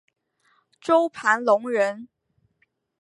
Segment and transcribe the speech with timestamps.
[0.79, 2.09] 周盘龙人。